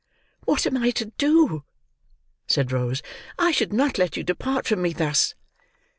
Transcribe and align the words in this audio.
"What 0.45 0.65
am 0.65 0.77
I 0.77 0.89
to 0.89 1.11
do?" 1.19 1.63
said 2.47 2.71
Rose. 2.71 3.03
"I 3.37 3.51
should 3.51 3.71
not 3.71 3.99
let 3.99 4.17
you 4.17 4.23
depart 4.23 4.65
from 4.65 4.81
me 4.81 4.93
thus." 4.93 5.35